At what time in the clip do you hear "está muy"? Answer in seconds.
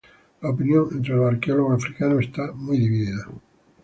2.25-2.79